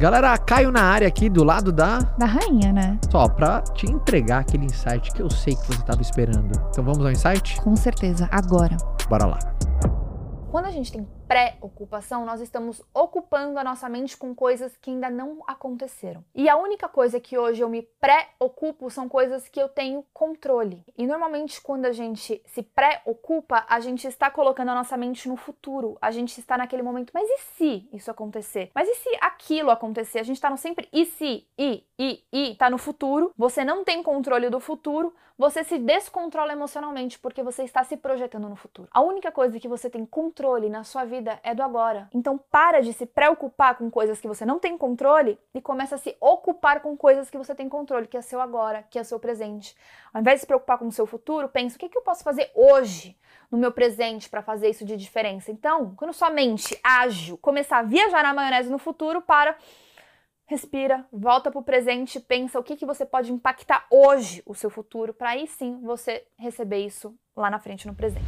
Galera, 0.00 0.38
Caio 0.38 0.72
na 0.72 0.80
área 0.80 1.06
aqui 1.06 1.28
do 1.28 1.44
lado 1.44 1.70
da. 1.70 1.98
Da 2.16 2.24
rainha, 2.24 2.72
né? 2.72 2.98
Só 3.10 3.28
pra 3.28 3.60
te 3.60 3.84
entregar 3.84 4.38
aquele 4.38 4.64
insight 4.64 5.12
que 5.12 5.20
eu 5.20 5.28
sei 5.28 5.54
que 5.54 5.66
você 5.66 5.82
tava 5.82 6.00
esperando. 6.00 6.58
Então 6.70 6.82
vamos 6.82 7.04
ao 7.04 7.12
insight? 7.12 7.60
Com 7.60 7.76
certeza, 7.76 8.26
agora. 8.32 8.78
Bora 9.10 9.26
lá. 9.26 9.38
Quando 10.50 10.64
a 10.64 10.70
gente 10.70 10.90
tem 10.90 11.06
pré-ocupação, 11.30 12.26
nós 12.26 12.40
estamos 12.40 12.82
ocupando 12.92 13.56
a 13.56 13.62
nossa 13.62 13.88
mente 13.88 14.16
com 14.16 14.34
coisas 14.34 14.76
que 14.76 14.90
ainda 14.90 15.08
não 15.08 15.44
aconteceram. 15.46 16.24
E 16.34 16.48
a 16.48 16.56
única 16.56 16.88
coisa 16.88 17.20
que 17.20 17.38
hoje 17.38 17.62
eu 17.62 17.68
me 17.68 17.82
pré-ocupo 17.82 18.90
são 18.90 19.08
coisas 19.08 19.48
que 19.48 19.62
eu 19.62 19.68
tenho 19.68 20.04
controle. 20.12 20.84
E 20.98 21.06
normalmente, 21.06 21.60
quando 21.62 21.86
a 21.86 21.92
gente 21.92 22.42
se 22.46 22.64
pré-ocupa, 22.64 23.64
a 23.68 23.78
gente 23.78 24.08
está 24.08 24.28
colocando 24.28 24.70
a 24.70 24.74
nossa 24.74 24.96
mente 24.96 25.28
no 25.28 25.36
futuro. 25.36 25.96
A 26.02 26.10
gente 26.10 26.36
está 26.36 26.58
naquele 26.58 26.82
momento, 26.82 27.12
mas 27.14 27.28
e 27.28 27.38
se 27.56 27.88
isso 27.92 28.10
acontecer? 28.10 28.72
Mas 28.74 28.88
e 28.88 28.94
se 28.96 29.16
aquilo 29.20 29.70
acontecer? 29.70 30.18
A 30.18 30.24
gente 30.24 30.34
está 30.34 30.50
no 30.50 30.56
sempre 30.56 30.88
e 30.92 31.04
se, 31.04 31.46
e, 31.56 31.84
e, 31.96 32.24
e, 32.32 32.56
tá 32.56 32.68
no 32.68 32.76
futuro. 32.76 33.32
Você 33.38 33.62
não 33.62 33.84
tem 33.84 34.02
controle 34.02 34.50
do 34.50 34.58
futuro, 34.58 35.14
você 35.40 35.64
se 35.64 35.78
descontrola 35.78 36.52
emocionalmente 36.52 37.18
porque 37.18 37.42
você 37.42 37.62
está 37.62 37.82
se 37.82 37.96
projetando 37.96 38.46
no 38.46 38.56
futuro. 38.56 38.88
A 38.90 39.00
única 39.00 39.32
coisa 39.32 39.58
que 39.58 39.66
você 39.66 39.88
tem 39.88 40.04
controle 40.04 40.68
na 40.68 40.84
sua 40.84 41.06
vida 41.20 41.38
é 41.42 41.54
do 41.54 41.62
agora. 41.62 42.08
Então 42.12 42.38
para 42.50 42.80
de 42.80 42.92
se 42.92 43.06
preocupar 43.06 43.76
com 43.76 43.90
coisas 43.90 44.18
que 44.20 44.26
você 44.26 44.44
não 44.44 44.58
tem 44.58 44.76
controle 44.76 45.38
e 45.54 45.60
começa 45.60 45.94
a 45.94 45.98
se 45.98 46.16
ocupar 46.20 46.80
com 46.80 46.96
coisas 46.96 47.30
que 47.30 47.36
você 47.36 47.54
tem 47.54 47.68
controle, 47.68 48.06
que 48.06 48.16
é 48.16 48.22
seu 48.22 48.40
agora, 48.40 48.82
que 48.90 48.98
é 48.98 49.04
seu 49.04 49.20
presente. 49.20 49.76
Ao 50.12 50.20
invés 50.20 50.36
de 50.36 50.40
se 50.40 50.46
preocupar 50.46 50.78
com 50.78 50.88
o 50.88 50.92
seu 50.92 51.06
futuro, 51.06 51.48
pensa 51.48 51.76
o 51.76 51.78
que, 51.78 51.88
que 51.88 51.98
eu 51.98 52.02
posso 52.02 52.24
fazer 52.24 52.50
hoje 52.54 53.16
no 53.50 53.58
meu 53.58 53.70
presente 53.70 54.28
para 54.28 54.42
fazer 54.42 54.70
isso 54.70 54.84
de 54.84 54.96
diferença. 54.96 55.52
Então, 55.52 55.94
quando 55.94 56.12
sua 56.12 56.30
mente 56.30 56.78
ágil 56.82 57.36
começar 57.38 57.78
a 57.78 57.82
viajar 57.82 58.22
na 58.22 58.32
maionese 58.32 58.70
no 58.70 58.78
futuro, 58.78 59.20
para 59.20 59.56
respira, 60.46 61.06
volta 61.12 61.50
para 61.50 61.60
o 61.60 61.62
presente, 61.62 62.18
pensa 62.18 62.58
o 62.58 62.62
que, 62.62 62.76
que 62.76 62.86
você 62.86 63.06
pode 63.06 63.32
impactar 63.32 63.86
hoje 63.88 64.42
o 64.44 64.54
seu 64.54 64.68
futuro, 64.68 65.14
para 65.14 65.30
aí 65.30 65.46
sim 65.46 65.80
você 65.80 66.24
receber 66.36 66.84
isso 66.84 67.14
lá 67.36 67.48
na 67.48 67.60
frente 67.60 67.86
no 67.86 67.94
presente. 67.94 68.26